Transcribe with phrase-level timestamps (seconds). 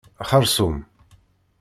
[0.29, 0.77] Xerṣum.